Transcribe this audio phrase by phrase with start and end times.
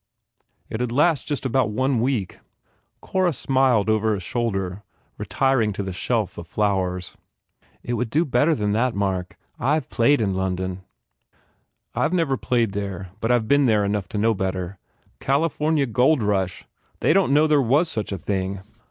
[0.67, 2.39] It d last just about one week!"
[3.01, 4.81] Cora smiled over a shoulder,
[5.19, 7.15] retiring to the shelf of flowers.
[7.83, 9.37] "It would do better than that, Mark.
[9.59, 10.81] I ve played in London."
[11.93, 14.79] "I ve never played there but I ve been there enough to know better.
[15.19, 16.65] California Gold Rush!
[17.01, 18.61] They don t know there was such a thing!"